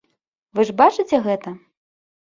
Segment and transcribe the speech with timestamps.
[0.59, 1.57] Вы ж бачыце гэта?